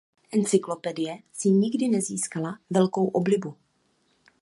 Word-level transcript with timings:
Encyklopedie 0.31 1.23
si 1.33 1.49
nikdy 1.51 1.87
nezískala 1.89 2.59
velkou 2.69 3.07
oblibu. 3.07 3.57